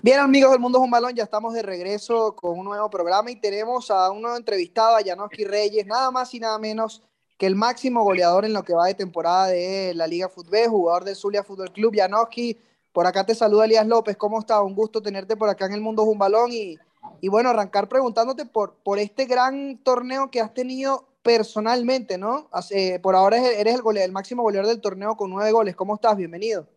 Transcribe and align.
Bien, 0.00 0.20
amigos 0.20 0.52
del 0.52 0.60
Mundo 0.60 0.78
es 0.78 0.84
un 0.84 0.92
Balón, 0.92 1.12
ya 1.12 1.24
estamos 1.24 1.52
de 1.54 1.62
regreso 1.62 2.36
con 2.36 2.56
un 2.56 2.64
nuevo 2.66 2.88
programa 2.88 3.32
y 3.32 3.36
tenemos 3.36 3.90
a 3.90 4.12
un 4.12 4.22
nuevo 4.22 4.36
entrevistado, 4.36 4.96
a 4.96 5.02
Janoski 5.04 5.44
Reyes, 5.44 5.86
nada 5.86 6.12
más 6.12 6.32
y 6.34 6.38
nada 6.38 6.56
menos 6.58 7.02
que 7.36 7.46
el 7.46 7.56
máximo 7.56 8.04
goleador 8.04 8.44
en 8.44 8.52
lo 8.52 8.62
que 8.62 8.74
va 8.74 8.86
de 8.86 8.94
temporada 8.94 9.48
de 9.48 9.94
la 9.94 10.06
Liga 10.06 10.28
Fútbol, 10.28 10.68
jugador 10.68 11.04
del 11.04 11.16
Zulia 11.16 11.42
Fútbol 11.42 11.72
Club. 11.72 11.96
Janoski, 11.96 12.56
por 12.92 13.06
acá 13.08 13.26
te 13.26 13.34
saluda 13.34 13.64
Elías 13.64 13.88
López, 13.88 14.16
¿cómo 14.16 14.38
estás? 14.38 14.62
Un 14.62 14.76
gusto 14.76 15.02
tenerte 15.02 15.36
por 15.36 15.48
acá 15.48 15.66
en 15.66 15.72
el 15.72 15.80
Mundo 15.80 16.02
es 16.02 16.08
un 16.08 16.18
Balón 16.18 16.52
y, 16.52 16.78
y 17.20 17.28
bueno, 17.28 17.50
arrancar 17.50 17.88
preguntándote 17.88 18.46
por, 18.46 18.76
por 18.84 19.00
este 19.00 19.24
gran 19.24 19.78
torneo 19.78 20.30
que 20.30 20.40
has 20.40 20.54
tenido 20.54 21.08
personalmente, 21.22 22.18
¿no? 22.18 22.48
Eh, 22.70 23.00
por 23.00 23.16
ahora 23.16 23.38
eres 23.38 23.80
el, 23.84 23.96
el 23.96 24.12
máximo 24.12 24.44
goleador 24.44 24.68
del 24.68 24.80
torneo 24.80 25.16
con 25.16 25.28
nueve 25.30 25.50
goles. 25.50 25.74
¿Cómo 25.74 25.96
estás? 25.96 26.16
Bienvenido. 26.16 26.68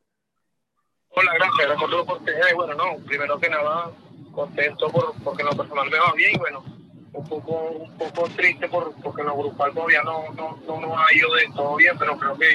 Hola, 1.13 1.33
gracias, 1.33 1.57
gracias 1.57 1.79
por 1.79 1.89
tu 1.89 1.97
oportunidad. 1.97 2.55
bueno, 2.55 2.73
no, 2.75 3.05
primero 3.05 3.37
que 3.37 3.49
nada, 3.49 3.91
contento 4.31 4.89
por, 4.89 5.13
porque 5.23 5.41
en 5.41 5.49
lo 5.49 5.57
personal 5.57 5.89
me 5.89 5.99
va 5.99 6.13
bien 6.13 6.35
y 6.35 6.37
bueno, 6.37 6.63
un 7.11 7.27
poco, 7.27 7.71
un 7.71 7.97
poco 7.97 8.29
triste 8.29 8.69
por, 8.69 8.93
porque 9.01 9.21
en 9.21 9.27
lo 9.27 9.35
grupal 9.35 9.73
todavía 9.73 10.03
no, 10.03 10.31
no, 10.33 10.57
no 10.65 10.79
nos 10.79 10.97
ha 10.97 11.13
ido 11.13 11.33
de 11.33 11.47
todo 11.53 11.75
bien, 11.75 11.97
pero 11.97 12.17
creo 12.17 12.37
que 12.37 12.51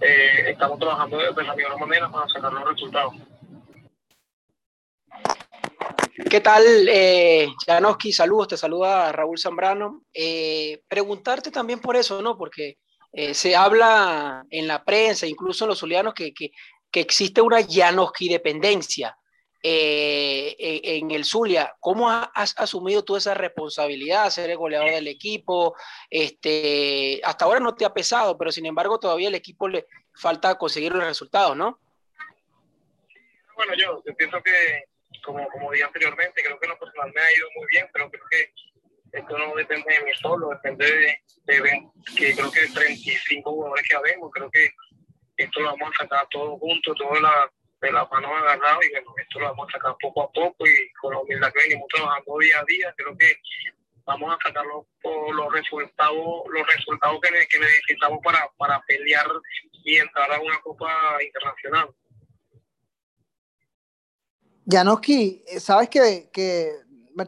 eh, 0.00 0.50
estamos 0.50 0.78
trabajando 0.78 1.18
de, 1.18 1.42
la 1.42 1.56
mejor 1.56 1.80
manera 1.80 2.08
para 2.08 2.28
sacar 2.28 2.52
los 2.52 2.68
resultados. 2.68 3.14
¿Qué 6.30 6.40
tal, 6.40 6.64
eh, 6.88 7.48
Janoski? 7.66 8.12
Saludos, 8.12 8.48
te 8.48 8.56
saluda 8.56 9.10
Raúl 9.10 9.38
Zambrano. 9.38 10.02
Eh, 10.12 10.82
preguntarte 10.86 11.50
también 11.50 11.80
por 11.80 11.96
eso, 11.96 12.22
¿no? 12.22 12.36
Porque 12.36 12.78
eh, 13.12 13.34
se 13.34 13.56
habla 13.56 14.44
en 14.50 14.68
la 14.68 14.84
prensa, 14.84 15.26
incluso 15.26 15.64
en 15.64 15.70
los 15.70 15.78
zulianos, 15.78 16.14
que, 16.14 16.34
que 16.34 16.50
que 16.90 17.00
existe 17.00 17.40
una 17.40 17.64
Janoski 17.66 18.28
dependencia 18.28 19.16
eh, 19.62 20.56
en, 20.58 21.10
el 21.10 21.24
Zulia. 21.24 21.74
¿Cómo 21.80 22.10
has 22.10 22.54
asumido 22.58 23.04
tú 23.04 23.16
esa 23.16 23.34
responsabilidad, 23.34 24.30
ser 24.30 24.50
el 24.50 24.56
goleador 24.56 24.90
del 24.90 25.08
equipo? 25.08 25.74
Este, 26.08 27.20
hasta 27.24 27.44
ahora 27.44 27.60
no 27.60 27.74
te 27.74 27.84
ha 27.84 27.92
pesado, 27.92 28.38
pero 28.38 28.52
sin 28.52 28.66
embargo 28.66 29.00
todavía 29.00 29.28
el 29.28 29.34
equipo 29.34 29.68
le 29.68 29.86
falta 30.14 30.56
conseguir 30.56 30.92
los 30.92 31.04
resultados, 31.04 31.56
¿no? 31.56 31.80
Bueno, 33.56 33.72
yo, 33.76 34.00
pienso 34.16 34.40
que, 34.42 34.84
como, 35.24 35.48
como 35.48 35.72
dije 35.72 35.84
anteriormente, 35.84 36.42
creo 36.44 36.60
que 36.60 36.68
lo 36.68 36.78
personal 36.78 37.12
me 37.12 37.20
ha 37.20 37.36
ido 37.36 37.48
muy 37.56 37.66
bien, 37.66 37.88
pero 37.92 38.08
creo 38.08 38.22
que 38.30 38.52
esto 39.10 39.36
no 39.36 39.54
depende 39.56 39.92
de 39.92 40.04
mí 40.04 40.12
solo, 40.20 40.50
depende 40.50 40.86
de, 40.86 41.22
de 41.44 41.88
que 42.16 42.34
creo 42.34 42.50
que 42.52 42.68
35 42.68 43.50
jugadores 43.50 43.88
que 43.88 43.96
habemos, 43.96 44.30
creo 44.32 44.50
que 44.50 44.70
esto 45.38 45.60
lo 45.60 45.70
vamos 45.70 45.90
a 45.98 46.02
sacar 46.02 46.26
todos 46.30 46.58
juntos, 46.58 46.96
todos 46.98 47.20
la, 47.22 47.50
de 47.80 47.92
la 47.92 48.04
mano 48.06 48.36
agarrado 48.36 48.80
y 48.82 48.90
bueno, 48.90 49.14
esto 49.22 49.38
lo 49.38 49.46
vamos 49.46 49.68
a 49.68 49.72
sacar 49.78 49.96
poco 50.00 50.22
a 50.22 50.32
poco 50.32 50.66
y 50.66 50.92
con 51.00 51.12
la 51.12 51.20
humildad 51.20 51.52
que 51.52 51.62
venimos 51.68 51.88
trabajando 51.88 52.38
día 52.38 52.60
a 52.60 52.64
día, 52.64 52.94
creo 52.96 53.16
que 53.16 53.36
vamos 54.04 54.34
a 54.34 54.48
sacar 54.48 54.64
los, 54.66 54.84
los 55.34 55.52
resultados, 55.52 56.42
los 56.48 56.66
resultados 56.66 57.20
que, 57.20 57.46
que 57.46 57.58
necesitamos 57.60 58.18
para, 58.24 58.50
para 58.56 58.82
pelear 58.86 59.26
y 59.84 59.96
entrar 59.96 60.32
a 60.32 60.40
una 60.40 60.60
Copa 60.60 60.90
Internacional. 61.22 61.90
Janoski, 64.66 65.44
sabes 65.58 65.88
que, 65.88 66.28
que 66.32 66.72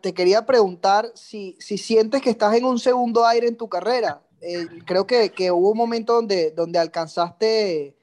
te 0.03 0.13
quería 0.13 0.45
preguntar 0.45 1.11
si, 1.15 1.57
si 1.59 1.79
sientes 1.79 2.21
que 2.21 2.31
estás 2.31 2.55
en 2.55 2.65
un 2.65 2.79
segundo 2.79 3.25
aire 3.25 3.47
en 3.47 3.57
tu 3.57 3.69
carrera. 3.69 4.23
Eh, 4.43 4.67
creo 4.87 5.07
que, 5.07 5.31
que, 5.31 5.51
hubo 5.51 5.71
un 5.71 5.79
momento 5.79 6.15
donde, 6.15 6.51
donde 6.51 6.79
alcanzaste 6.79 7.97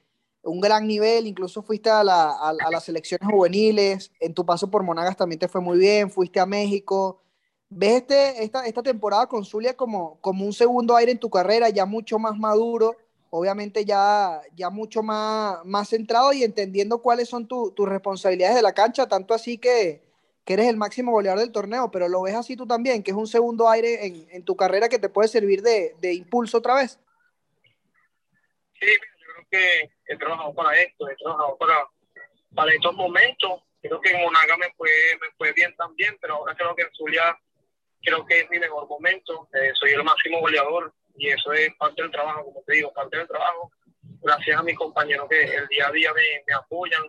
un 0.48 0.60
gran 0.60 0.86
nivel, 0.86 1.26
incluso 1.26 1.62
fuiste 1.62 1.90
a, 1.90 2.02
la, 2.02 2.30
a, 2.30 2.70
las 2.70 2.84
selecciones 2.84 3.28
juveniles, 3.28 4.10
en 4.20 4.34
tu 4.34 4.44
paso 4.44 4.70
por 4.70 4.82
Monagas 4.82 5.16
también 5.16 5.38
te 5.38 5.48
fue 5.48 5.60
muy 5.60 5.78
bien, 5.78 6.10
fuiste 6.10 6.40
a 6.40 6.46
México. 6.46 7.20
¿Ves 7.70 7.96
este, 8.02 8.42
esta, 8.42 8.66
esta 8.66 8.82
temporada 8.82 9.26
con 9.26 9.44
Zulia 9.44 9.76
como, 9.76 10.18
como 10.20 10.44
un 10.44 10.52
segundo 10.52 10.96
aire 10.96 11.12
en 11.12 11.18
tu 11.18 11.28
carrera, 11.28 11.68
ya 11.68 11.84
mucho 11.84 12.18
más 12.18 12.36
maduro, 12.38 12.96
obviamente 13.30 13.84
ya, 13.84 14.40
ya 14.56 14.70
mucho 14.70 15.02
más, 15.02 15.64
más 15.64 15.88
centrado 15.88 16.32
y 16.32 16.44
entendiendo 16.44 17.02
cuáles 17.02 17.28
son 17.28 17.46
tus 17.46 17.88
responsabilidades 17.88 18.56
de 18.56 18.62
la 18.62 18.72
cancha, 18.72 19.06
tanto 19.06 19.34
así 19.34 19.58
que, 19.58 20.02
que, 20.46 20.54
eres 20.54 20.68
el 20.68 20.78
máximo 20.78 21.12
goleador 21.12 21.40
del 21.40 21.52
torneo, 21.52 21.90
pero 21.90 22.08
lo 22.08 22.22
ves 22.22 22.34
así 22.34 22.56
tú 22.56 22.66
también, 22.66 23.02
que 23.02 23.10
es 23.10 23.16
un 23.16 23.26
segundo 23.26 23.68
aire 23.68 24.26
en, 24.30 24.42
tu 24.44 24.56
carrera 24.56 24.88
que 24.88 24.98
te 24.98 25.10
puede 25.10 25.28
servir 25.28 25.60
de, 25.60 25.94
de 26.00 26.14
impulso 26.14 26.58
otra 26.58 26.74
vez? 26.74 26.98
Sí, 28.80 28.86
que 29.50 29.90
he 30.06 30.16
trabajado 30.16 30.54
para 30.54 30.78
esto, 30.80 31.08
he 31.08 31.16
trabajado 31.16 31.56
para, 31.58 31.86
para 32.54 32.72
estos 32.72 32.94
momentos. 32.94 33.62
Creo 33.80 34.00
que 34.00 34.10
en 34.10 34.22
Monaga 34.22 34.56
me 34.56 34.72
fue, 34.76 34.90
me 35.20 35.30
fue 35.36 35.52
bien 35.52 35.74
también, 35.76 36.16
pero 36.20 36.34
ahora 36.34 36.54
creo 36.54 36.74
que 36.74 36.82
en 36.82 36.92
Zulia 36.94 37.38
creo 38.02 38.26
que 38.26 38.40
es 38.40 38.50
mi 38.50 38.58
mejor 38.58 38.88
momento. 38.88 39.48
Eh, 39.54 39.70
soy 39.74 39.92
el 39.92 40.04
máximo 40.04 40.40
goleador 40.40 40.92
y 41.16 41.28
eso 41.28 41.52
es 41.52 41.74
parte 41.76 42.02
del 42.02 42.10
trabajo, 42.10 42.44
como 42.44 42.62
te 42.66 42.74
digo, 42.74 42.92
parte 42.92 43.16
del 43.16 43.28
trabajo. 43.28 43.70
Gracias 44.20 44.58
a 44.58 44.62
mis 44.62 44.76
compañeros 44.76 45.28
que 45.28 45.42
el 45.42 45.68
día 45.68 45.88
a 45.88 45.92
día 45.92 46.12
me, 46.12 46.42
me 46.46 46.54
apoyan, 46.54 47.02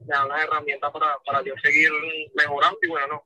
me 0.00 0.06
dan 0.06 0.28
las 0.28 0.44
herramientas 0.44 0.90
para, 0.92 1.18
para 1.24 1.42
yo 1.42 1.54
seguir 1.62 1.90
mejorando 2.34 2.78
y 2.82 2.88
bueno, 2.88 3.06
no. 3.08 3.24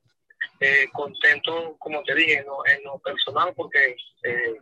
Eh, 0.60 0.88
contento, 0.93 1.77
como 1.78 2.03
te 2.03 2.15
dije, 2.15 2.38
en 2.38 2.47
lo, 2.47 2.66
en 2.66 2.83
lo 2.83 2.98
personal, 2.98 3.53
porque 3.54 3.97
eh, 4.22 4.54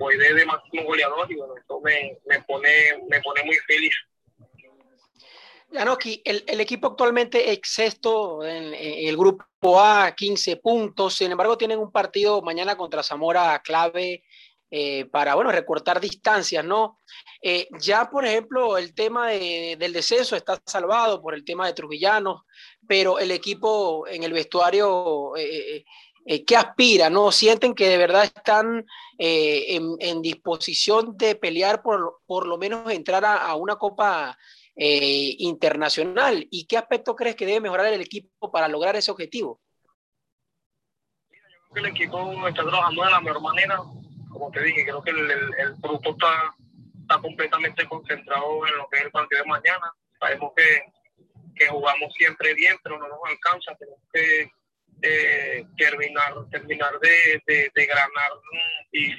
voy 0.00 0.16
de, 0.16 0.44
máximo 0.46 0.84
goleador 0.84 1.30
y 1.30 1.36
bueno, 1.36 1.54
esto 1.56 1.80
me, 1.82 2.18
me, 2.26 2.42
pone, 2.42 2.70
me 3.08 3.20
pone 3.20 3.44
muy 3.44 3.56
feliz. 3.66 3.94
Yanoki, 5.70 6.20
el, 6.24 6.42
el 6.48 6.60
equipo 6.60 6.88
actualmente 6.88 7.52
es 7.52 7.60
sexto 7.62 8.44
en, 8.44 8.74
el 8.74 9.16
grupo 9.16 9.80
A, 9.80 10.12
15 10.16 10.56
puntos, 10.56 11.14
sin 11.14 11.30
embargo 11.30 11.56
tienen 11.56 11.78
un 11.78 11.92
partido 11.92 12.42
mañana 12.42 12.76
contra 12.76 13.04
Zamora 13.04 13.60
clave 13.62 14.24
eh, 14.72 15.04
para, 15.06 15.34
bueno, 15.34 15.52
recortar 15.52 16.00
distancias, 16.00 16.64
¿no? 16.64 16.98
Eh, 17.42 17.68
ya, 17.80 18.08
por 18.08 18.24
ejemplo, 18.24 18.78
el 18.78 18.94
tema 18.94 19.28
de, 19.28 19.76
del 19.78 19.92
descenso 19.92 20.34
está 20.34 20.60
salvado 20.64 21.20
por 21.20 21.34
el 21.34 21.44
tema 21.44 21.66
de 21.66 21.72
Trujillano, 21.72 22.46
pero 22.88 23.18
el 23.18 23.32
equipo 23.32 24.06
en 24.06 24.22
el 24.22 24.32
vestuario 24.32 25.36
eh, 25.36 25.84
eh, 26.26 26.44
qué 26.44 26.56
aspiran, 26.56 27.12
¿no? 27.12 27.32
Sienten 27.32 27.74
que 27.74 27.88
de 27.88 27.96
verdad 27.96 28.24
están 28.24 28.84
eh, 29.18 29.80
en, 29.98 30.22
disposición 30.22 31.16
de 31.16 31.34
pelear 31.34 31.82
por, 31.82 32.20
por 32.26 32.46
lo 32.46 32.58
menos 32.58 32.90
entrar 32.92 33.24
a, 33.24 33.54
una 33.54 33.76
Copa 33.76 34.36
eh, 34.76 35.34
Internacional. 35.38 36.46
¿Y 36.50 36.66
qué 36.66 36.76
aspecto 36.76 37.16
crees 37.16 37.36
que 37.36 37.46
debe 37.46 37.60
mejorar 37.60 37.86
el 37.86 38.02
equipo 38.02 38.50
para 38.50 38.68
lograr 38.68 38.96
ese 38.96 39.10
objetivo? 39.10 39.60
Yo 41.30 41.38
creo 41.40 41.72
que 41.72 41.80
el 41.80 41.86
equipo 41.86 42.48
está 42.48 42.62
trabajando 42.62 43.04
de 43.04 43.10
la 43.10 43.20
mejor 43.20 43.40
manera. 43.40 43.78
Como 44.30 44.50
te 44.50 44.62
dije, 44.62 44.84
creo 44.84 45.02
que 45.02 45.10
el, 45.10 45.30
el, 45.30 45.74
grupo 45.78 46.10
está, 46.10 46.54
está 47.00 47.18
completamente 47.20 47.88
concentrado 47.88 48.66
en 48.66 48.76
lo 48.76 48.88
que 48.88 48.98
es 48.98 49.04
el 49.04 49.10
partido 49.10 49.42
de 49.42 49.48
mañana. 49.48 49.92
Sabemos 50.20 50.52
que, 50.54 50.82
que 51.56 51.66
jugamos 51.66 52.12
siempre 52.12 52.54
bien, 52.54 52.76
pero 52.82 52.98
no 52.98 53.08
nos 53.08 53.18
alcanza. 53.26 53.74
Tenemos 53.76 54.00
que 54.12 54.50
eh, 55.02 55.64
terminar, 55.76 56.34
terminar 56.50 56.98
de, 57.00 57.42
de, 57.46 57.70
de 57.74 57.86
granar 57.86 58.32
y, 58.92 59.12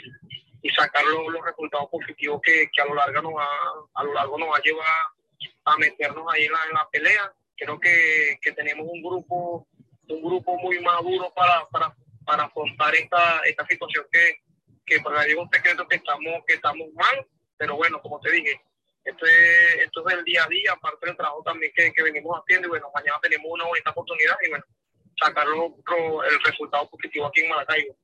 y 0.62 0.70
sacar 0.70 1.04
los, 1.06 1.34
los, 1.34 1.44
resultados 1.46 1.90
positivos 1.90 2.42
que, 2.44 2.70
que, 2.72 2.82
a 2.82 2.86
lo 2.86 2.96
largo 2.96 3.22
nos 3.22 3.34
va, 3.34 3.48
a 3.96 4.04
lo 4.04 4.14
largo 4.14 4.38
nos 4.38 4.50
va 4.50 4.58
a 4.58 4.62
llevar 4.62 4.88
a 5.66 5.78
meternos 5.78 6.26
ahí 6.32 6.46
en 6.46 6.52
la, 6.52 6.60
en 6.68 6.74
la 6.74 6.90
pelea. 6.92 7.34
Creo 7.56 7.80
que, 7.80 8.38
que, 8.42 8.52
tenemos 8.54 8.88
un 8.90 9.02
grupo, 9.02 9.68
un 10.08 10.22
grupo 10.22 10.58
muy 10.58 10.80
maduro 10.80 11.32
para, 11.36 11.66
para, 11.68 11.96
para 12.26 12.44
afrontar 12.44 12.94
esta, 12.96 13.42
esta 13.42 13.66
situación 13.68 14.06
que, 14.12 14.42
que 14.86 15.00
para 15.00 15.18
nadie 15.18 15.32
es 15.32 15.38
un 15.38 15.50
secreto 15.52 15.88
que 15.88 15.96
estamos, 15.96 16.44
que 16.48 16.56
estamos 16.56 16.88
mal, 16.94 17.26
pero 17.58 17.76
bueno, 17.76 18.02
como 18.02 18.20
te 18.20 18.32
dije, 18.32 18.62
esto 19.04 19.26
es, 19.26 19.76
esto 19.86 20.08
es 20.08 20.14
el 20.16 20.24
día 20.24 20.44
a 20.44 20.48
día, 20.48 20.74
aparte 20.74 21.08
del 21.08 21.18
trabajo 21.18 21.42
también 21.44 21.72
que, 21.76 21.92
que 21.92 22.04
venimos 22.04 22.40
haciendo 22.40 22.68
y 22.68 22.70
bueno, 22.70 22.92
mañana 22.94 23.18
tenemos 23.22 23.48
una 23.50 23.66
bonita 23.66 23.90
oportunidad 23.92 24.36
y 24.46 24.50
bueno, 24.50 24.66
sacar 25.24 25.46
el 25.48 26.44
resultado 26.46 26.90
positivo 26.90 27.28
aquí 27.28 27.42
en 27.42 27.50
Maracaibo. 27.50 27.96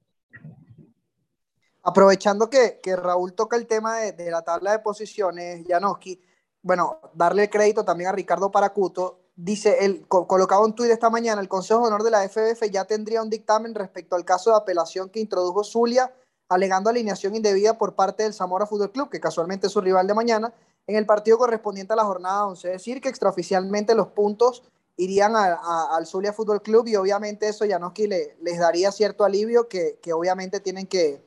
Aprovechando 1.83 2.49
que, 2.49 2.79
que, 2.83 2.95
Raúl 2.95 3.33
toca 3.33 3.55
el 3.55 3.65
tema 3.65 3.97
de, 3.97 4.11
de 4.11 4.29
la 4.29 4.43
tabla 4.43 4.71
de 4.71 4.79
posiciones, 4.79 5.65
Janoski, 5.67 6.21
bueno, 6.61 6.99
darle 7.13 7.49
crédito 7.49 7.85
también 7.85 8.09
a 8.09 8.13
Ricardo 8.13 8.51
Paracuto. 8.51 9.21
Dice, 9.35 9.85
él 9.85 10.05
colocado 10.07 10.65
un 10.65 10.75
tuit 10.75 10.91
esta 10.91 11.09
mañana, 11.09 11.39
el 11.39 11.47
Consejo 11.47 11.81
de 11.81 11.87
Honor 11.87 12.03
de 12.03 12.11
la 12.11 12.27
FBF 12.27 12.69
ya 12.71 12.85
tendría 12.85 13.21
un 13.21 13.29
dictamen 13.29 13.75
respecto 13.75 14.15
al 14.15 14.25
caso 14.25 14.49
de 14.49 14.57
apelación 14.57 15.09
que 15.09 15.19
introdujo 15.19 15.63
Zulia, 15.63 16.11
alegando 16.49 16.89
alineación 16.89 17.35
indebida 17.35 17.77
por 17.77 17.95
parte 17.95 18.23
del 18.23 18.33
Zamora 18.33 18.65
Fútbol 18.65 18.91
Club, 18.91 19.09
que 19.09 19.19
casualmente 19.19 19.67
es 19.67 19.73
su 19.73 19.79
rival 19.79 20.07
de 20.07 20.13
mañana, 20.13 20.53
en 20.87 20.95
el 20.95 21.05
partido 21.05 21.37
correspondiente 21.37 21.93
a 21.93 21.95
la 21.97 22.03
jornada 22.03 22.47
11. 22.47 22.67
Es 22.67 22.73
decir, 22.73 22.99
que 22.99 23.09
extraoficialmente 23.09 23.93
los 23.95 24.07
puntos 24.07 24.63
irían 24.97 25.35
al 25.35 26.05
Zulia 26.07 26.33
Fútbol 26.33 26.61
Club 26.61 26.87
y 26.87 26.95
obviamente 26.95 27.47
eso 27.47 27.65
ya 27.65 27.79
le, 27.79 28.35
les 28.41 28.59
daría 28.59 28.91
cierto 28.91 29.23
alivio 29.23 29.69
que, 29.69 29.99
obviamente 30.11 30.59
tienen 30.59 30.87
que, 30.87 31.23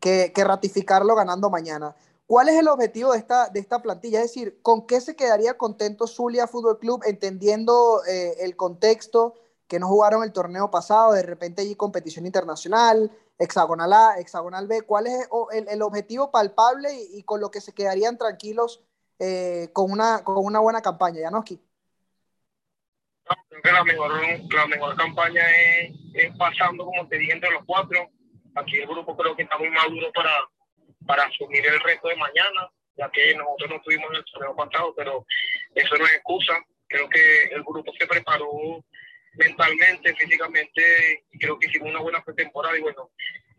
que, 0.00 0.32
ratificarlo 0.36 1.14
ganando 1.14 1.50
mañana. 1.50 1.94
¿Cuál 2.26 2.48
es 2.48 2.58
el 2.58 2.68
objetivo 2.68 3.12
de 3.12 3.18
esta, 3.18 3.48
de 3.48 3.58
esta 3.58 3.82
plantilla? 3.82 4.22
Es 4.22 4.32
decir, 4.32 4.60
¿con 4.62 4.86
qué 4.86 5.00
se 5.00 5.16
quedaría 5.16 5.58
contento 5.58 6.06
Zulia 6.06 6.46
Fútbol 6.46 6.78
Club 6.78 7.02
entendiendo 7.06 8.02
eh, 8.06 8.36
el 8.40 8.54
contexto 8.54 9.34
que 9.66 9.78
no 9.78 9.88
jugaron 9.88 10.22
el 10.22 10.32
torneo 10.32 10.70
pasado, 10.70 11.12
de 11.12 11.22
repente 11.22 11.62
allí 11.62 11.74
competición 11.74 12.24
internacional, 12.24 13.10
hexagonal 13.38 13.92
A, 13.92 14.18
hexagonal 14.18 14.66
B, 14.66 14.82
¿cuál 14.82 15.06
es 15.06 15.28
el, 15.52 15.82
objetivo 15.82 16.30
palpable 16.30 16.88
y, 17.12 17.22
con 17.24 17.40
lo 17.40 17.50
que 17.50 17.60
se 17.60 17.72
quedarían 17.72 18.16
tranquilos 18.16 18.82
eh, 19.18 19.70
con, 19.72 19.90
una, 19.90 20.24
con 20.24 20.38
una 20.38 20.60
buena 20.60 20.80
campaña, 20.80 21.20
Janoski? 21.22 21.60
Que 23.62 23.72
la 23.72 23.84
mejor, 23.84 24.12
la 24.54 24.66
mejor 24.66 24.96
campaña 24.96 25.42
es, 25.50 25.92
es, 26.14 26.36
pasando, 26.36 26.84
como 26.84 27.08
te 27.08 27.18
dije, 27.18 27.32
entre 27.32 27.50
los 27.50 27.64
cuatro. 27.64 28.10
Aquí 28.54 28.76
el 28.76 28.86
grupo 28.86 29.16
creo 29.16 29.36
que 29.36 29.42
está 29.42 29.58
muy 29.58 29.70
maduro 29.70 30.10
para, 30.12 30.32
para 31.06 31.24
asumir 31.24 31.64
el 31.66 31.80
reto 31.80 32.08
de 32.08 32.16
mañana, 32.16 32.70
ya 32.96 33.10
que 33.10 33.34
nosotros 33.34 33.70
no 33.70 33.76
estuvimos 33.76 34.10
en 34.10 34.16
el 34.16 34.24
torneo 34.24 34.56
pasado, 34.56 34.94
pero 34.96 35.26
eso 35.74 35.96
no 35.96 36.04
es 36.06 36.14
excusa. 36.14 36.60
Creo 36.88 37.08
que 37.08 37.44
el 37.50 37.62
grupo 37.62 37.92
se 37.98 38.06
preparó 38.06 38.50
mentalmente, 39.34 40.14
físicamente, 40.14 41.24
y 41.30 41.38
creo 41.38 41.58
que 41.58 41.68
hicimos 41.68 41.90
una 41.90 42.00
buena 42.00 42.22
pretemporada 42.24 42.76
y 42.76 42.80
bueno, 42.80 43.10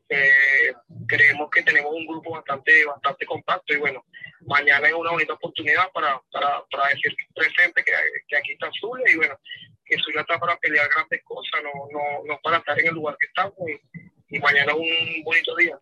eh, 0.10 0.74
creemos 1.08 1.50
que 1.52 1.62
tenemos 1.62 1.94
un 1.94 2.06
grupo 2.08 2.32
bastante 2.32 2.84
bastante 2.84 3.26
compacto 3.28 3.74
y 3.74 3.78
bueno, 3.78 4.04
mañana 4.42 4.88
es 4.88 4.94
una 4.94 5.12
bonita 5.12 5.34
oportunidad 5.34 5.92
para, 5.92 6.20
para, 6.32 6.64
para 6.72 6.90
decir 6.90 7.16
presente 7.36 7.84
que, 7.84 7.92
que 8.28 8.38
aquí 8.38 8.54
está 8.54 8.70
Zulia 8.80 9.06
y 9.12 9.18
bueno, 9.18 9.38
que 9.90 9.98
Zulia 10.02 10.22
está 10.22 10.40
para 10.40 10.58
pelear 10.58 10.88
grandes 10.90 11.24
cosas, 11.24 11.62
no, 11.64 11.72
no, 11.92 12.24
no 12.26 12.40
para 12.42 12.58
estar 12.58 12.80
en 12.80 12.88
el 12.88 12.94
lugar 12.94 13.18
que 13.20 13.28
estamos 13.28 13.54
y, 14.30 14.40
mañana 14.40 14.76
un 14.76 15.24
bonito 15.24 15.56
día. 15.56 15.80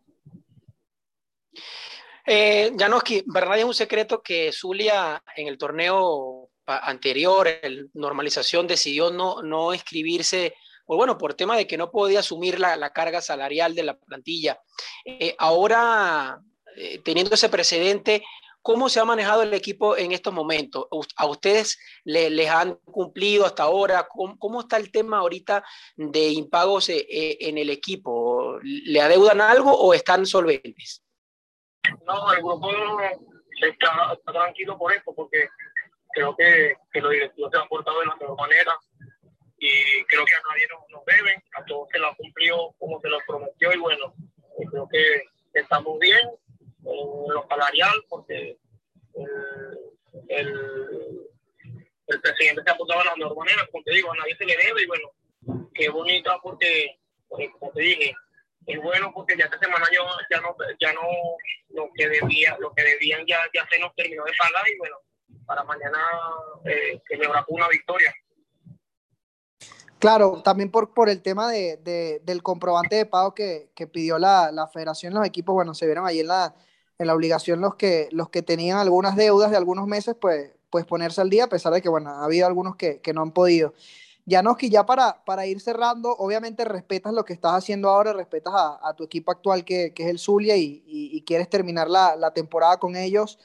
Eh, 2.26 2.72
Janoski, 2.78 3.24
verdad 3.28 3.60
es 3.60 3.66
un 3.66 3.74
secreto 3.74 4.22
que 4.22 4.52
Zulia 4.52 5.22
en 5.36 5.48
el 5.48 5.58
torneo 5.58 6.50
anterior, 6.66 7.48
el 7.48 7.90
normalización, 7.94 8.68
decidió 8.68 9.12
no, 9.12 9.42
no 9.42 9.74
inscribirse, 9.74 10.56
o 10.86 10.96
bueno, 10.96 11.18
por 11.18 11.34
tema 11.34 11.58
de 11.58 11.68
que 11.68 11.78
no 11.78 11.92
podía 11.92 12.20
asumir 12.20 12.60
la, 12.60 12.76
la 12.76 12.92
carga 12.92 13.22
salarial 13.22 13.76
de 13.76 13.84
la 13.84 13.98
plantilla. 13.98 14.62
Eh, 15.06 15.36
ahora, 15.38 16.40
eh, 16.76 17.00
teniendo 17.04 17.36
ese 17.36 17.50
precedente, 17.50 18.24
¿cómo 18.68 18.90
se 18.90 19.00
ha 19.00 19.06
manejado 19.06 19.44
el 19.44 19.54
equipo 19.54 19.96
en 19.96 20.12
estos 20.12 20.34
momentos? 20.34 20.88
¿A 21.16 21.26
ustedes 21.26 21.80
le, 22.04 22.30
les 22.30 22.50
han 22.50 22.76
cumplido 22.84 23.46
hasta 23.46 23.64
ahora? 23.64 24.06
¿Cómo, 24.10 24.38
¿Cómo, 24.38 24.60
está 24.60 24.76
el 24.76 24.92
tema 24.92 25.20
ahorita 25.20 25.64
de 25.96 26.28
impagos 26.32 26.90
eh, 26.90 27.06
en 27.40 27.58
el 27.58 27.70
equipo? 27.70 28.60
¿Le 28.62 29.00
adeudan 29.00 29.40
algo 29.40 29.72
o 29.72 29.94
están 29.94 30.26
solventes? 30.26 31.02
No, 32.06 32.34
el 32.34 32.40
grupo 32.40 32.70
está, 33.62 34.12
está 34.12 34.34
tranquilo 34.34 34.78
por 34.78 34.92
esto, 34.92 35.14
porque 35.16 35.48
creo 36.12 36.36
que, 36.36 36.76
que 36.92 37.00
los 37.00 37.12
directivos 37.12 37.50
se 37.54 37.58
han 37.60 37.70
portado 37.70 38.02
de 38.02 38.08
la 38.08 38.18
mejor 38.18 38.38
manera 38.38 38.76
y 39.60 40.04
creo 40.10 40.26
que 40.26 40.36
a 40.36 40.42
nadie 40.52 40.68
nos, 40.70 40.82
nos 40.90 41.06
deben, 41.06 41.42
a 41.56 41.64
todos 41.64 41.88
se 41.90 42.00
lo 42.00 42.08
ha 42.08 42.16
cumplido 42.18 42.76
como 42.78 43.00
se 43.00 43.08
lo 43.08 43.18
prometió 43.26 43.72
y 43.72 43.78
bueno, 43.78 44.14
eh, 44.60 44.66
creo 44.70 44.90
que 44.92 45.24
estamos 45.54 45.98
bien 46.00 46.20
en 46.88 47.34
lo 47.34 47.46
salarial 47.48 48.04
porque 48.10 48.58
el, 49.14 49.78
el, 50.30 51.30
el, 52.08 52.22
presidente 52.22 52.64
se 52.64 52.70
ha 52.70 52.76
portado 52.78 53.02
de 53.02 53.06
la 53.06 53.16
mejor 53.16 53.27
manera, 53.38 53.68
como 53.72 53.84
te 53.84 53.94
digo, 53.94 54.12
a 54.12 54.16
nadie 54.16 54.36
se 54.36 54.46
le 54.46 54.58
debe 54.58 54.84
y 54.84 54.88
bueno, 54.88 55.12
qué 55.74 55.90
bonito 55.90 56.32
porque, 56.44 57.00
porque 57.28 57.52
como 57.52 57.72
te 57.72 57.82
dije, 57.82 58.16
es 58.66 58.82
bueno 58.82 59.12
porque 59.14 59.38
ya 59.38 59.46
esta 59.46 59.60
semana 59.60 59.86
yo 59.94 60.02
ya 60.30 60.42
no 60.42 60.56
ya 60.80 60.92
no 60.92 61.02
lo 61.70 61.90
que 61.96 62.10
debía 62.10 62.58
lo 62.60 62.74
que 62.74 62.84
debían 62.84 63.26
ya 63.26 63.40
ya 63.54 63.66
se 63.70 63.80
nos 63.80 63.96
terminó 63.96 64.26
de 64.26 64.34
pagar 64.38 64.68
y 64.68 64.78
bueno 64.78 64.98
para 65.46 65.64
mañana 65.64 65.98
eh, 66.66 67.02
celebrar 67.08 67.46
una 67.48 67.68
victoria. 67.70 68.14
Claro, 70.00 70.44
también 70.44 70.70
por, 70.70 70.94
por 70.94 71.10
el 71.10 71.24
tema 71.24 71.50
de, 71.52 71.78
de, 71.78 72.22
del 72.24 72.44
comprobante 72.44 72.98
de 72.98 73.06
pago 73.06 73.34
que, 73.34 73.72
que 73.74 73.88
pidió 73.88 74.20
la, 74.20 74.52
la, 74.52 74.68
federación, 74.68 75.14
los 75.14 75.26
equipos, 75.26 75.56
bueno, 75.56 75.74
se 75.74 75.88
vieron 75.88 76.06
ahí 76.06 76.20
en 76.20 76.28
la, 76.28 76.54
en 77.00 77.08
la 77.08 77.16
obligación 77.16 77.62
los 77.62 77.76
que, 77.76 78.08
los 78.12 78.30
que 78.30 78.44
tenían 78.44 78.78
algunas 78.78 79.16
deudas 79.16 79.50
de 79.50 79.58
algunos 79.58 79.88
meses, 79.88 80.16
pues, 80.20 80.52
pues 80.70 80.86
ponerse 80.86 81.22
al 81.22 81.30
día, 81.30 81.46
a 81.46 81.50
pesar 81.50 81.74
de 81.74 81.82
que, 81.82 81.90
bueno, 81.90 82.10
ha 82.10 82.26
habido 82.26 82.48
algunos 82.48 82.76
que, 82.76 83.00
que 83.02 83.14
no 83.14 83.22
han 83.22 83.32
podido. 83.32 83.74
Janoski, 84.30 84.70
ya 84.70 84.86
para, 84.86 85.24
para 85.24 85.46
ir 85.46 85.62
cerrando, 85.62 86.12
obviamente 86.12 86.66
respetas 86.66 87.14
lo 87.14 87.24
que 87.24 87.32
estás 87.32 87.54
haciendo 87.54 87.90
ahora, 87.90 88.12
respetas 88.12 88.54
a, 88.54 88.90
a 88.90 88.94
tu 88.94 89.06
equipo 89.06 89.32
actual 89.32 89.64
que, 89.64 89.94
que, 89.94 90.04
es 90.04 90.10
el 90.10 90.20
Zulia 90.20 90.58
y, 90.58 90.84
y, 90.86 91.22
quieres 91.22 91.50
terminar 91.50 91.90
la, 91.90 92.16
la 92.18 92.32
temporada 92.32 92.78
con 92.78 92.98
ellos. 92.98 93.40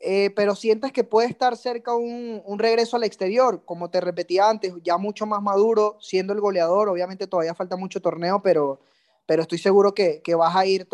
Eh, 0.00 0.30
pero 0.36 0.54
sientes 0.54 0.92
que 0.92 1.04
puede 1.04 1.28
estar 1.28 1.56
cerca 1.56 1.94
un, 1.94 2.42
un, 2.44 2.58
regreso 2.58 2.96
al 2.96 3.04
exterior, 3.04 3.62
como 3.64 3.90
te 3.90 4.00
repetía 4.00 4.48
antes, 4.48 4.74
ya 4.82 4.98
mucho 4.98 5.26
más 5.26 5.42
maduro, 5.42 5.96
siendo 6.00 6.32
el 6.34 6.40
goleador, 6.40 6.88
obviamente 6.88 7.26
todavía 7.26 7.54
falta 7.54 7.76
mucho 7.76 8.00
torneo, 8.00 8.42
pero, 8.42 8.80
pero 9.24 9.42
estoy 9.42 9.58
seguro 9.58 9.94
que, 9.94 10.20
que 10.22 10.34
vas 10.34 10.54
a 10.54 10.66
ir, 10.66 10.86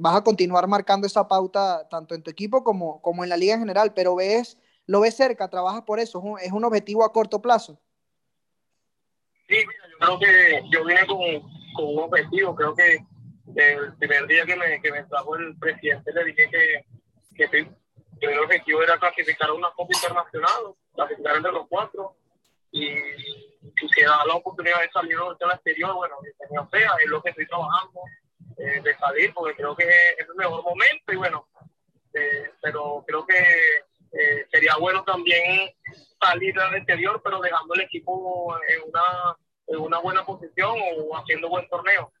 vas 0.00 0.16
a 0.16 0.24
continuar 0.24 0.66
marcando 0.68 1.06
esa 1.06 1.28
pauta 1.28 1.86
tanto 1.90 2.14
en 2.14 2.22
tu 2.22 2.30
equipo 2.30 2.64
como, 2.64 3.00
como 3.02 3.24
en 3.24 3.30
la 3.30 3.36
liga 3.36 3.54
en 3.54 3.60
general, 3.60 3.92
pero 3.92 4.14
ves, 4.14 4.56
lo 4.86 5.00
ves 5.00 5.16
cerca, 5.16 5.48
trabajas 5.48 5.82
por 5.82 6.00
eso, 6.00 6.18
es 6.18 6.24
un, 6.24 6.38
es 6.40 6.52
un 6.52 6.64
objetivo 6.64 7.04
a 7.04 7.12
corto 7.12 7.40
plazo. 7.40 7.80
Sí, 9.48 9.56
mira, 9.56 9.88
yo 9.90 9.98
creo 9.98 10.18
que 10.18 10.62
yo 10.70 10.84
vine 10.84 11.06
con, 11.06 11.18
con 11.74 11.94
un 11.96 11.98
objetivo, 12.00 12.54
creo 12.54 12.74
que 12.74 13.04
el 13.56 13.96
primer 13.96 14.26
día 14.26 14.46
que 14.46 14.56
me, 14.56 14.80
que 14.80 14.90
me 14.90 15.04
trajo 15.04 15.36
el 15.36 15.56
presidente 15.58 16.12
le 16.12 16.24
dije 16.24 16.48
que, 16.50 16.84
que 17.36 17.44
estoy 17.44 17.68
el 18.20 18.38
objetivo 18.38 18.82
era 18.82 18.98
clasificar 18.98 19.50
a 19.50 19.54
una 19.54 19.70
Copa 19.72 19.94
Internacional, 19.94 20.74
clasificar 20.94 21.36
entre 21.36 21.52
los 21.52 21.66
cuatro, 21.68 22.16
y 22.70 22.88
si 22.90 24.02
da 24.02 24.24
la 24.26 24.34
oportunidad 24.34 24.80
de 24.80 24.90
salir 24.90 25.16
al 25.18 25.50
exterior, 25.52 25.94
bueno, 25.94 26.16
tenía 26.38 26.66
sea, 26.70 26.96
es 27.02 27.08
lo 27.08 27.22
que 27.22 27.30
estoy 27.30 27.46
trabajando, 27.46 28.00
eh, 28.58 28.80
de 28.82 28.96
salir, 28.96 29.32
porque 29.34 29.56
creo 29.56 29.76
que 29.76 29.84
es 29.84 30.28
el 30.28 30.34
mejor 30.34 30.62
momento, 30.62 31.12
y 31.12 31.16
bueno, 31.16 31.48
eh, 32.14 32.50
pero 32.60 33.04
creo 33.06 33.26
que 33.26 33.34
eh, 34.18 34.46
sería 34.50 34.76
bueno 34.80 35.04
también 35.04 35.70
salir 36.20 36.58
al 36.58 36.76
exterior, 36.76 37.20
pero 37.22 37.40
dejando 37.40 37.74
el 37.74 37.82
equipo 37.82 38.54
en 38.68 38.88
una, 38.88 39.36
en 39.66 39.78
una 39.78 39.98
buena 39.98 40.24
posición 40.24 40.76
o 40.98 41.16
haciendo 41.16 41.48
buen 41.48 41.68
torneo. 41.68 42.12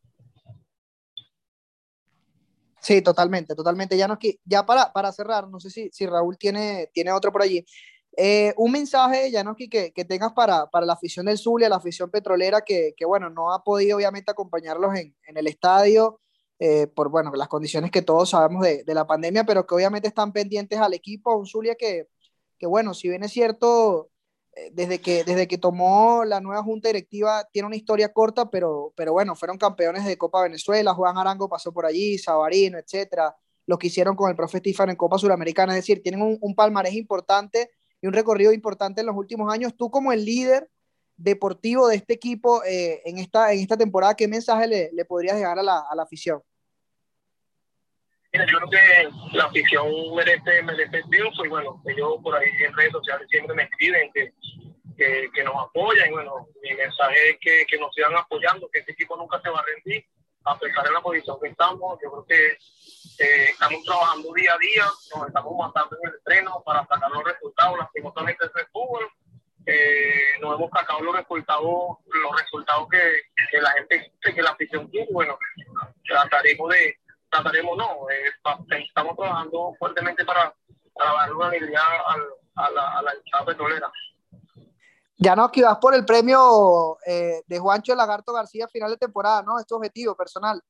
Sí, 2.80 3.00
totalmente, 3.00 3.54
totalmente. 3.54 3.96
Ya, 3.96 4.06
ya 4.44 4.66
para, 4.66 4.92
para 4.92 5.10
cerrar, 5.10 5.48
no 5.48 5.58
sé 5.58 5.70
si, 5.70 5.88
si 5.90 6.06
Raúl 6.06 6.36
tiene, 6.36 6.90
tiene 6.92 7.12
otro 7.12 7.32
por 7.32 7.40
allí. 7.40 7.64
Eh, 8.16 8.52
un 8.58 8.72
mensaje, 8.72 9.32
Janoski, 9.32 9.68
que, 9.68 9.92
que 9.92 10.04
tengas 10.04 10.32
para, 10.34 10.66
para 10.66 10.84
la 10.84 10.92
afición 10.92 11.26
del 11.26 11.38
Zulia, 11.38 11.68
la 11.68 11.76
afición 11.76 12.10
petrolera, 12.10 12.60
que, 12.60 12.92
que, 12.96 13.06
bueno, 13.06 13.30
no 13.30 13.52
ha 13.52 13.64
podido 13.64 13.96
obviamente 13.96 14.30
acompañarlos 14.30 14.94
en, 14.96 15.16
en 15.26 15.36
el 15.36 15.46
estadio, 15.46 16.20
eh, 16.58 16.86
por, 16.86 17.08
bueno, 17.10 17.32
las 17.34 17.48
condiciones 17.48 17.90
que 17.90 18.02
todos 18.02 18.30
sabemos 18.30 18.62
de, 18.62 18.84
de, 18.84 18.94
la 18.94 19.06
pandemia, 19.06 19.44
pero 19.44 19.66
que 19.66 19.74
obviamente 19.74 20.08
están 20.08 20.32
pendientes 20.32 20.78
al 20.78 20.94
equipo, 20.94 21.36
un 21.36 21.46
Zulia 21.46 21.74
que, 21.74 22.08
que 22.58 22.66
bueno, 22.66 22.94
si 22.94 23.08
bien 23.08 23.24
es 23.24 23.32
cierto, 23.32 24.10
eh, 24.56 24.70
desde 24.72 25.00
que, 25.00 25.24
desde 25.24 25.48
que 25.48 25.58
tomó 25.58 26.24
la 26.24 26.40
nueva 26.40 26.62
junta 26.62 26.88
directiva, 26.88 27.44
tiene 27.52 27.66
una 27.66 27.76
historia 27.76 28.12
corta, 28.12 28.50
pero, 28.50 28.92
pero 28.96 29.12
bueno, 29.12 29.34
fueron 29.34 29.58
campeones 29.58 30.04
de 30.04 30.16
Copa 30.16 30.42
Venezuela, 30.42 30.94
Juan 30.94 31.18
Arango 31.18 31.48
pasó 31.48 31.72
por 31.72 31.86
allí, 31.86 32.18
Sabarino, 32.18 32.78
etcétera, 32.78 33.34
lo 33.66 33.78
que 33.78 33.88
hicieron 33.88 34.14
con 34.14 34.30
el 34.30 34.36
profe 34.36 34.58
Stefano 34.58 34.92
en 34.92 34.96
Copa 34.96 35.18
Suramericana, 35.18 35.72
es 35.72 35.78
decir, 35.78 36.02
tienen 36.02 36.38
un, 36.40 36.54
palmarés 36.54 36.94
importante 36.94 37.70
y 38.00 38.06
un 38.06 38.12
recorrido 38.12 38.52
importante 38.52 39.00
en 39.00 39.06
los 39.08 39.16
últimos 39.16 39.52
años. 39.52 39.74
Tú 39.76 39.90
como 39.90 40.12
el 40.12 40.24
líder 40.24 40.70
deportivo 41.16 41.88
de 41.88 41.96
este 41.96 42.14
equipo 42.14 42.64
eh, 42.64 43.02
en, 43.04 43.18
esta, 43.18 43.52
en 43.52 43.60
esta 43.60 43.76
temporada, 43.76 44.14
¿qué 44.14 44.28
mensaje 44.28 44.66
le, 44.66 44.90
le 44.92 45.04
podrías 45.04 45.36
dejar 45.36 45.58
a 45.58 45.62
la, 45.62 45.84
a 45.90 45.94
la 45.94 46.02
afición? 46.02 46.42
Yo 48.34 48.44
creo 48.44 48.68
que 48.68 49.36
la 49.36 49.44
afición 49.44 49.86
merece, 50.16 50.60
merece 50.64 51.02
triunfo 51.08 51.44
y 51.44 51.48
bueno, 51.48 51.80
ellos 51.86 52.16
por 52.20 52.34
ahí 52.34 52.48
en 52.66 52.74
redes 52.74 52.90
sociales 52.90 53.28
siempre 53.30 53.54
me 53.54 53.62
escriben 53.62 54.10
que, 54.12 54.32
que, 54.96 55.30
que 55.32 55.44
nos 55.44 55.54
apoyan. 55.56 56.08
Y 56.08 56.12
bueno, 56.12 56.48
mi 56.60 56.74
mensaje 56.74 57.30
es 57.30 57.36
que, 57.40 57.64
que, 57.66 57.78
nos 57.78 57.94
sigan 57.94 58.16
apoyando, 58.16 58.68
que 58.72 58.80
este 58.80 58.90
equipo 58.90 59.16
nunca 59.16 59.40
se 59.40 59.50
va 59.50 59.60
a 59.60 59.64
rendir, 59.64 60.04
a 60.44 60.58
pesar 60.58 60.84
de 60.84 60.90
la 60.90 61.00
posición 61.00 61.38
que 61.40 61.48
estamos. 61.48 61.96
Yo 62.02 62.10
creo 62.10 62.26
que 62.26 63.24
eh, 63.24 63.50
estamos 63.50 63.84
trabajando 63.84 64.32
día 64.34 64.52
a 64.52 64.58
día, 64.58 64.84
nos 65.14 65.28
estamos 65.28 65.56
matando 65.56 65.96
en 66.02 66.08
el 66.08 66.16
estreno 66.16 66.60
para 66.66 66.84
sacar 66.88 67.10
los 67.12 67.22
resultados. 67.22 67.78
Lastimosamente 67.78 68.46
es 68.46 68.52
el 68.56 68.66
fútbol. 68.72 69.08
Eh, 69.66 70.38
no 70.40 70.54
hemos 70.54 70.70
sacado 70.70 71.00
los 71.00 71.16
resultados, 71.16 71.98
los 72.06 72.40
resultados 72.40 72.88
que, 72.90 72.98
que 73.50 73.60
la 73.60 73.70
gente, 73.72 74.12
que 74.22 74.42
la 74.42 74.50
afición 74.50 74.88
quiere. 74.88 75.08
Bueno, 75.12 75.38
trataremos 76.06 76.70
de 76.70 76.98
trataremos, 77.30 77.76
no, 77.76 78.08
eh, 78.10 78.30
estamos 78.86 79.16
trabajando 79.16 79.74
fuertemente 79.78 80.24
para, 80.24 80.54
para 80.92 81.12
dar 81.12 81.32
una 81.32 81.46
alegría 81.48 81.80
a 82.54 82.70
la, 82.70 82.98
a 82.98 83.02
la 83.02 83.14
hinchada 83.16 83.44
petrolera. 83.46 83.92
Ya 85.16 85.34
no, 85.34 85.50
que 85.50 85.62
vas 85.62 85.78
por 85.78 85.94
el 85.94 86.04
premio 86.04 86.98
eh, 87.06 87.42
de 87.46 87.58
Juancho 87.58 87.94
Lagarto 87.94 88.32
García 88.32 88.68
final 88.68 88.90
de 88.90 88.98
temporada, 88.98 89.42
¿no? 89.42 89.58
Es 89.58 89.66
tu 89.66 89.76
objetivo 89.76 90.14
personal. 90.14 90.60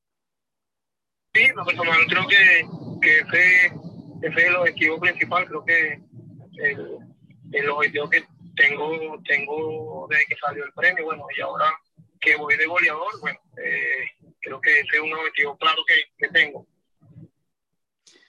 Sí, 1.35 1.49
lo 1.49 1.65
personal 1.65 1.99
creo 2.09 2.27
que, 2.29 2.69
que 3.03 3.19
ese, 3.19 3.67
ese 4.23 4.41
es 4.41 4.47
el 4.47 4.57
objetivo 4.57 5.01
principal, 5.01 5.47
creo 5.47 5.65
que 5.65 6.01
el, 6.59 6.99
el 7.53 7.71
objetivo 7.71 8.09
que 8.09 8.25
tengo, 8.69 9.19
tengo 9.27 10.07
desde 10.09 10.25
que 10.27 10.37
salió 10.37 10.65
el 10.65 10.73
premio, 10.73 11.05
bueno, 11.05 11.27
y 11.37 11.41
ahora 11.41 11.67
que 12.21 12.37
voy 12.37 12.57
de 12.57 12.67
goleador, 12.67 13.21
bueno, 13.21 13.39
eh, 13.59 14.33
creo 14.41 14.61
que 14.61 14.81
ese 14.81 14.97
es 14.97 15.01
un 15.01 15.13
objetivo 15.13 15.57
claro 15.57 15.83
que, 15.87 15.95
que 16.17 16.33
tengo. 16.33 16.67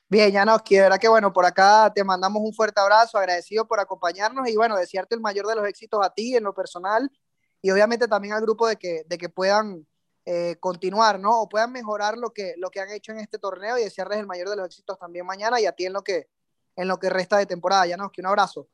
Bien, 0.07 0.31
Janoski, 0.31 0.75
de 0.75 0.81
verdad 0.81 0.99
que 0.99 1.07
bueno, 1.07 1.33
por 1.33 1.45
acá 1.45 1.91
te 1.93 2.03
mandamos 2.03 2.41
un 2.43 2.53
fuerte 2.53 2.79
abrazo, 2.79 3.17
agradecido 3.17 3.67
por 3.67 3.79
acompañarnos 3.79 4.47
y 4.47 4.55
bueno, 4.55 4.77
desearte 4.77 5.15
el 5.15 5.21
mayor 5.21 5.47
de 5.47 5.55
los 5.55 5.67
éxitos 5.67 6.05
a 6.05 6.13
ti 6.13 6.35
en 6.35 6.43
lo 6.43 6.53
personal 6.53 7.09
y 7.61 7.71
obviamente 7.71 8.07
también 8.07 8.33
al 8.33 8.41
grupo 8.41 8.67
de 8.67 8.75
que, 8.75 9.03
de 9.07 9.17
que 9.17 9.29
puedan 9.29 9.87
eh, 10.25 10.57
continuar, 10.59 11.19
¿no? 11.19 11.41
O 11.41 11.49
puedan 11.49 11.71
mejorar 11.71 12.17
lo 12.17 12.31
que, 12.31 12.53
lo 12.57 12.69
que 12.69 12.79
han 12.79 12.91
hecho 12.91 13.11
en 13.11 13.19
este 13.19 13.39
torneo 13.39 13.77
y 13.77 13.83
desearles 13.83 14.19
el 14.19 14.27
mayor 14.27 14.49
de 14.49 14.55
los 14.57 14.67
éxitos 14.67 14.99
también 14.99 15.25
mañana 15.25 15.59
y 15.59 15.65
a 15.65 15.71
ti 15.71 15.85
en 15.85 15.93
lo 15.93 16.03
que, 16.03 16.27
en 16.75 16.87
lo 16.87 16.99
que 16.99 17.09
resta 17.09 17.37
de 17.37 17.47
temporada. 17.47 17.87
Janoski, 17.87 18.21
un 18.21 18.27
abrazo. 18.27 18.67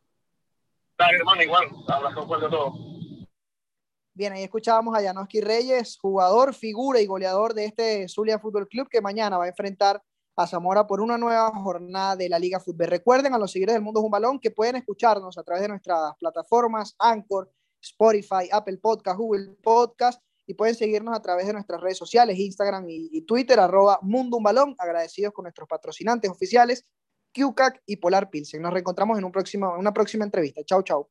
Bien, 4.13 4.33
ahí 4.33 4.43
escuchábamos 4.43 4.95
a 4.95 5.01
Janoski 5.01 5.41
Reyes, 5.41 5.97
jugador, 5.99 6.53
figura 6.53 6.99
y 6.99 7.05
goleador 7.05 7.53
de 7.53 7.65
este 7.65 8.07
Zulia 8.07 8.39
Fútbol 8.39 8.67
Club 8.67 8.87
que 8.89 9.01
mañana 9.01 9.37
va 9.37 9.45
a 9.45 9.49
enfrentar 9.49 10.03
a 10.35 10.47
Zamora 10.47 10.85
por 10.85 11.01
una 11.01 11.17
nueva 11.17 11.49
jornada 11.51 12.15
de 12.15 12.29
la 12.29 12.39
Liga 12.39 12.59
Fútbol. 12.59 12.87
Recuerden 12.87 13.33
a 13.33 13.37
los 13.37 13.51
seguidores 13.51 13.75
del 13.75 13.83
Mundo 13.83 14.01
un 14.01 14.11
Balón 14.11 14.39
que 14.39 14.51
pueden 14.51 14.75
escucharnos 14.75 15.37
a 15.37 15.43
través 15.43 15.61
de 15.63 15.69
nuestras 15.69 16.13
plataformas 16.19 16.95
Anchor, 16.99 17.51
Spotify, 17.81 18.49
Apple 18.51 18.77
Podcast, 18.77 19.17
Google 19.17 19.55
Podcast 19.61 20.21
y 20.45 20.53
pueden 20.53 20.75
seguirnos 20.75 21.15
a 21.15 21.21
través 21.21 21.47
de 21.47 21.53
nuestras 21.53 21.79
redes 21.81 21.97
sociales, 21.97 22.37
Instagram 22.37 22.85
y, 22.87 23.21
Twitter, 23.21 23.59
arroba 23.59 23.99
Mundo 24.01 24.37
un 24.37 24.43
Balón, 24.43 24.75
agradecidos 24.77 25.33
con 25.33 25.43
nuestros 25.43 25.67
patrocinantes 25.67 26.29
oficiales, 26.29 26.85
QCAC 27.33 27.81
y 27.85 27.97
Polar 27.97 28.29
Pilsen. 28.29 28.61
Nos 28.61 28.73
reencontramos 28.73 29.17
en, 29.17 29.25
una 29.25 29.93
próxima 29.93 30.25
entrevista. 30.25 30.61
Chau, 30.65 30.83
chau. 30.83 31.09